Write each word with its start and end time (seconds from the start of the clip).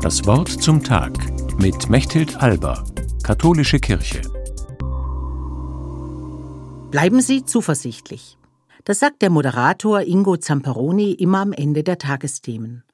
Das 0.00 0.24
Wort 0.26 0.48
zum 0.48 0.84
Tag 0.84 1.12
mit 1.58 1.90
Mechthild 1.90 2.36
Alba, 2.36 2.84
Katholische 3.24 3.80
Kirche. 3.80 4.22
Bleiben 6.92 7.20
Sie 7.20 7.44
zuversichtlich. 7.44 8.38
Das 8.84 9.00
sagt 9.00 9.22
der 9.22 9.30
Moderator 9.30 10.02
Ingo 10.02 10.36
Zamperoni 10.36 11.10
immer 11.14 11.40
am 11.40 11.52
Ende 11.52 11.82
der 11.82 11.98
Tagesthemen. 11.98 12.84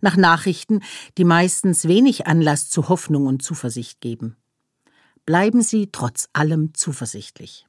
Nach 0.00 0.16
Nachrichten, 0.16 0.80
die 1.18 1.24
meistens 1.24 1.88
wenig 1.88 2.26
Anlass 2.26 2.70
zu 2.70 2.88
Hoffnung 2.88 3.26
und 3.26 3.42
Zuversicht 3.42 4.00
geben. 4.00 4.38
Bleiben 5.26 5.60
Sie 5.60 5.90
trotz 5.92 6.30
allem 6.32 6.72
zuversichtlich. 6.72 7.66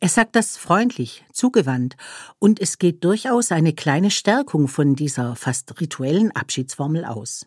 Er 0.00 0.10
sagt 0.10 0.36
das 0.36 0.58
freundlich, 0.58 1.24
zugewandt, 1.32 1.96
und 2.38 2.60
es 2.60 2.76
geht 2.76 3.04
durchaus 3.04 3.52
eine 3.52 3.72
kleine 3.72 4.10
Stärkung 4.10 4.68
von 4.68 4.94
dieser 4.96 5.34
fast 5.34 5.80
rituellen 5.80 6.30
Abschiedsformel 6.32 7.06
aus. 7.06 7.46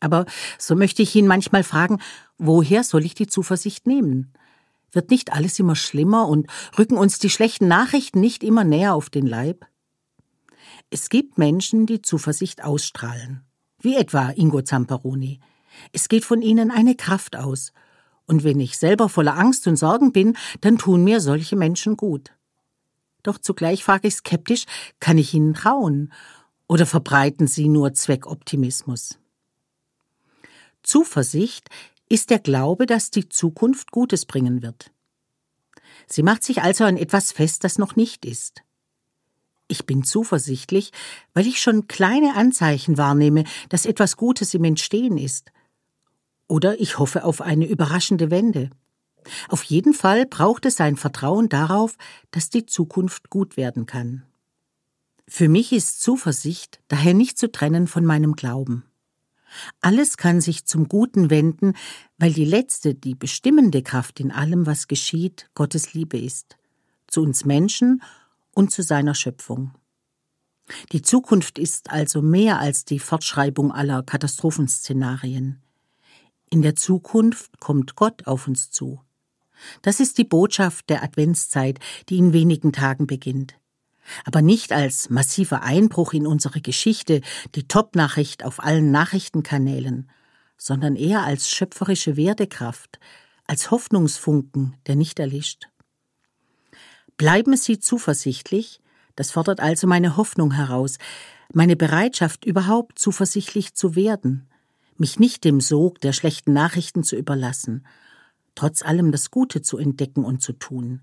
Aber 0.00 0.26
so 0.58 0.74
möchte 0.76 1.02
ich 1.02 1.14
ihn 1.14 1.26
manchmal 1.26 1.64
fragen, 1.64 1.98
woher 2.38 2.84
soll 2.84 3.04
ich 3.04 3.14
die 3.14 3.26
Zuversicht 3.26 3.86
nehmen? 3.86 4.32
Wird 4.92 5.10
nicht 5.10 5.32
alles 5.32 5.58
immer 5.58 5.76
schlimmer 5.76 6.28
und 6.28 6.46
rücken 6.78 6.96
uns 6.96 7.18
die 7.18 7.30
schlechten 7.30 7.68
Nachrichten 7.68 8.20
nicht 8.20 8.42
immer 8.42 8.64
näher 8.64 8.94
auf 8.94 9.10
den 9.10 9.26
Leib? 9.26 9.66
Es 10.90 11.08
gibt 11.10 11.36
Menschen, 11.36 11.86
die 11.86 12.00
Zuversicht 12.00 12.64
ausstrahlen, 12.64 13.42
wie 13.80 13.96
etwa 13.96 14.30
Ingo 14.30 14.62
Zamperoni. 14.62 15.40
Es 15.92 16.08
geht 16.08 16.24
von 16.24 16.40
ihnen 16.40 16.70
eine 16.70 16.94
Kraft 16.94 17.36
aus, 17.36 17.72
und 18.28 18.44
wenn 18.44 18.60
ich 18.60 18.78
selber 18.78 19.08
voller 19.08 19.38
Angst 19.38 19.66
und 19.66 19.76
Sorgen 19.76 20.12
bin, 20.12 20.36
dann 20.60 20.76
tun 20.76 21.02
mir 21.02 21.20
solche 21.20 21.56
Menschen 21.56 21.96
gut. 21.96 22.32
Doch 23.22 23.38
zugleich 23.38 23.82
frage 23.82 24.08
ich 24.08 24.16
skeptisch, 24.16 24.64
kann 25.00 25.18
ich 25.18 25.34
ihnen 25.34 25.54
trauen? 25.54 26.12
Oder 26.68 26.84
verbreiten 26.84 27.46
sie 27.46 27.68
nur 27.68 27.94
Zweckoptimismus? 27.94 29.18
Zuversicht 30.88 31.68
ist 32.08 32.30
der 32.30 32.38
Glaube, 32.38 32.86
dass 32.86 33.10
die 33.10 33.28
Zukunft 33.28 33.90
Gutes 33.90 34.24
bringen 34.24 34.62
wird. 34.62 34.90
Sie 36.06 36.22
macht 36.22 36.42
sich 36.42 36.62
also 36.62 36.84
an 36.84 36.96
etwas 36.96 37.30
fest, 37.30 37.62
das 37.62 37.76
noch 37.76 37.94
nicht 37.94 38.24
ist. 38.24 38.62
Ich 39.68 39.84
bin 39.84 40.02
zuversichtlich, 40.02 40.92
weil 41.34 41.46
ich 41.46 41.60
schon 41.60 41.88
kleine 41.88 42.36
Anzeichen 42.36 42.96
wahrnehme, 42.96 43.44
dass 43.68 43.84
etwas 43.84 44.16
Gutes 44.16 44.54
im 44.54 44.64
Entstehen 44.64 45.18
ist, 45.18 45.52
oder 46.48 46.80
ich 46.80 46.98
hoffe 46.98 47.24
auf 47.24 47.42
eine 47.42 47.66
überraschende 47.66 48.30
Wende. 48.30 48.70
Auf 49.50 49.64
jeden 49.64 49.92
Fall 49.92 50.24
braucht 50.24 50.64
es 50.64 50.80
ein 50.80 50.96
Vertrauen 50.96 51.50
darauf, 51.50 51.98
dass 52.30 52.48
die 52.48 52.64
Zukunft 52.64 53.28
gut 53.28 53.58
werden 53.58 53.84
kann. 53.84 54.24
Für 55.28 55.50
mich 55.50 55.74
ist 55.74 56.00
Zuversicht 56.00 56.80
daher 56.88 57.12
nicht 57.12 57.36
zu 57.36 57.52
trennen 57.52 57.86
von 57.86 58.06
meinem 58.06 58.36
Glauben. 58.36 58.87
Alles 59.80 60.16
kann 60.16 60.40
sich 60.40 60.64
zum 60.64 60.88
Guten 60.88 61.30
wenden, 61.30 61.74
weil 62.18 62.32
die 62.32 62.44
letzte, 62.44 62.94
die 62.94 63.14
bestimmende 63.14 63.82
Kraft 63.82 64.20
in 64.20 64.30
allem, 64.30 64.66
was 64.66 64.88
geschieht, 64.88 65.50
Gottes 65.54 65.94
Liebe 65.94 66.18
ist, 66.18 66.56
zu 67.06 67.22
uns 67.22 67.44
Menschen 67.44 68.02
und 68.52 68.72
zu 68.72 68.82
seiner 68.82 69.14
Schöpfung. 69.14 69.72
Die 70.92 71.02
Zukunft 71.02 71.58
ist 71.58 71.90
also 71.90 72.20
mehr 72.20 72.58
als 72.58 72.84
die 72.84 72.98
Fortschreibung 72.98 73.72
aller 73.72 74.02
Katastrophenszenarien. 74.02 75.62
In 76.50 76.62
der 76.62 76.76
Zukunft 76.76 77.60
kommt 77.60 77.96
Gott 77.96 78.26
auf 78.26 78.48
uns 78.48 78.70
zu. 78.70 79.00
Das 79.82 80.00
ist 80.00 80.18
die 80.18 80.24
Botschaft 80.24 80.88
der 80.88 81.02
Adventszeit, 81.02 81.78
die 82.08 82.18
in 82.18 82.32
wenigen 82.32 82.72
Tagen 82.72 83.06
beginnt. 83.06 83.54
Aber 84.24 84.42
nicht 84.42 84.72
als 84.72 85.10
massiver 85.10 85.62
Einbruch 85.62 86.12
in 86.12 86.26
unsere 86.26 86.60
Geschichte, 86.60 87.20
die 87.54 87.68
Top-Nachricht 87.68 88.44
auf 88.44 88.62
allen 88.62 88.90
Nachrichtenkanälen, 88.90 90.10
sondern 90.56 90.96
eher 90.96 91.22
als 91.22 91.50
schöpferische 91.50 92.16
Werdekraft, 92.16 92.98
als 93.46 93.70
Hoffnungsfunken, 93.70 94.76
der 94.86 94.96
nicht 94.96 95.18
erlischt. 95.18 95.68
Bleiben 97.16 97.56
Sie 97.56 97.78
zuversichtlich, 97.78 98.80
das 99.16 99.32
fordert 99.32 99.60
also 99.60 99.86
meine 99.86 100.16
Hoffnung 100.16 100.52
heraus, 100.52 100.98
meine 101.52 101.76
Bereitschaft, 101.76 102.44
überhaupt 102.44 102.98
zuversichtlich 102.98 103.74
zu 103.74 103.96
werden, 103.96 104.48
mich 104.96 105.18
nicht 105.18 105.44
dem 105.44 105.60
Sog 105.60 106.00
der 106.00 106.12
schlechten 106.12 106.52
Nachrichten 106.52 107.02
zu 107.02 107.16
überlassen, 107.16 107.86
trotz 108.54 108.82
allem 108.82 109.12
das 109.12 109.30
Gute 109.30 109.62
zu 109.62 109.78
entdecken 109.78 110.24
und 110.24 110.42
zu 110.42 110.52
tun, 110.52 111.02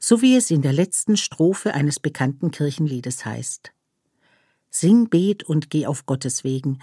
so 0.00 0.22
wie 0.22 0.36
es 0.36 0.50
in 0.50 0.62
der 0.62 0.72
letzten 0.72 1.16
Strophe 1.16 1.74
eines 1.74 2.00
bekannten 2.00 2.50
Kirchenliedes 2.50 3.24
heißt. 3.24 3.72
Sing, 4.70 5.08
bet 5.08 5.44
und 5.44 5.70
geh 5.70 5.86
auf 5.86 6.06
Gottes 6.06 6.44
Wegen, 6.44 6.80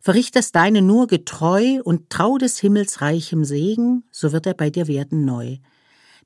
verricht 0.00 0.36
das 0.36 0.52
Deine 0.52 0.82
nur 0.82 1.06
getreu 1.06 1.80
und 1.82 2.10
trau 2.10 2.38
des 2.38 2.58
Himmels 2.58 3.00
reichem 3.00 3.44
Segen, 3.44 4.04
so 4.10 4.32
wird 4.32 4.46
er 4.46 4.54
bei 4.54 4.70
dir 4.70 4.86
werden 4.86 5.24
neu. 5.24 5.58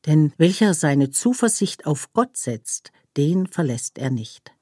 Denn 0.07 0.33
welcher 0.39 0.75
seine 0.75 1.11
Zuversicht 1.11 1.87
auf 1.87 2.13
Gott 2.13 2.37
setzt, 2.37 2.93
den 3.17 3.47
verlässt 3.47 3.99
er 3.99 4.11
nicht. 4.11 4.53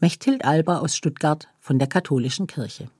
Mechthild 0.00 0.44
Alba 0.44 0.78
aus 0.78 0.96
Stuttgart 0.96 1.48
von 1.60 1.78
der 1.78 1.88
Katholischen 1.88 2.46
Kirche. 2.46 2.90